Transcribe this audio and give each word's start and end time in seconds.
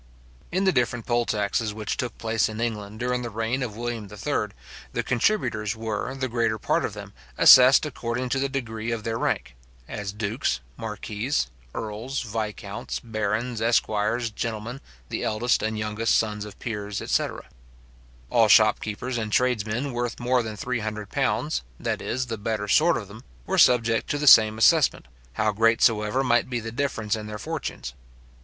In 0.51 0.63
the 0.63 0.71
different 0.71 1.05
poll 1.05 1.27
taxes 1.27 1.75
which 1.75 1.95
took 1.95 2.17
place 2.17 2.49
in 2.49 2.59
England 2.59 2.97
during 2.99 3.21
the 3.21 3.29
reign 3.29 3.61
of 3.61 3.77
William 3.77 4.05
III. 4.11 4.47
the 4.93 5.03
contributors 5.05 5.75
were, 5.75 6.15
the 6.15 6.27
greater 6.27 6.57
part 6.57 6.83
of 6.83 6.93
them, 6.93 7.13
assessed 7.37 7.85
according 7.85 8.29
to 8.29 8.39
the 8.39 8.49
degree 8.49 8.89
of 8.89 9.03
their 9.03 9.19
rank; 9.19 9.55
as 9.87 10.11
dukes, 10.11 10.59
marquises, 10.75 11.51
earls, 11.75 12.21
viscounts, 12.23 12.99
barons, 12.99 13.61
esquires, 13.61 14.31
gentlemen, 14.31 14.81
the 15.09 15.23
eldest 15.23 15.61
and 15.61 15.77
youngest 15.77 16.15
sons 16.17 16.45
of 16.45 16.57
peers, 16.57 16.99
etc. 16.99 17.43
All 18.31 18.47
shop 18.47 18.79
keepers 18.79 19.19
and 19.19 19.31
tradesmen 19.31 19.93
worth 19.93 20.19
more 20.19 20.41
than 20.41 20.55
three 20.57 20.79
hundred 20.79 21.11
pounds, 21.11 21.61
that 21.79 22.01
is, 22.01 22.25
the 22.25 22.39
better 22.39 22.67
sort 22.67 22.97
of 22.97 23.07
them, 23.07 23.23
were 23.45 23.59
subject 23.59 24.09
to 24.09 24.17
the 24.17 24.25
same 24.25 24.57
assessment, 24.57 25.07
how 25.33 25.51
great 25.51 25.79
soever 25.79 26.23
might 26.23 26.49
be 26.49 26.59
the 26.59 26.71
difference 26.71 27.15
in 27.15 27.27
their 27.27 27.37
fortunes. 27.37 27.93